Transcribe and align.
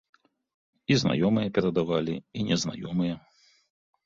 І 0.95 0.97
знаёмыя 1.01 1.51
перадавалі, 1.57 2.15
і 2.41 2.47
незнаёмыя. 2.49 3.15